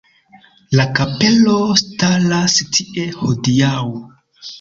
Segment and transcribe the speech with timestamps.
[0.77, 3.85] La kapelo staras tie hodiaŭ.